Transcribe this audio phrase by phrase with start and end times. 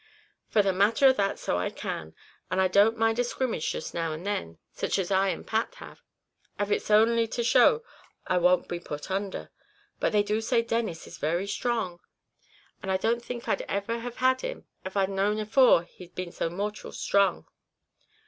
[0.49, 2.15] "For the matter of that, so I can;
[2.49, 5.75] and I don't mind a scrimmage jist now and again sich as I and Pat
[5.75, 6.01] have
[6.59, 7.83] av it's only to show
[8.25, 9.51] I won't be put under;
[9.99, 11.99] but they do say Denis is very sthrong.
[12.81, 16.49] I don't think I'd ever have had him, av' I'd known afore he'd been so
[16.49, 17.45] mortial sthrong."